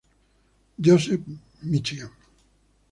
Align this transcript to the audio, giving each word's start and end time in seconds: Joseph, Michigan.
Joseph, 0.79 1.21
Michigan. 1.61 2.09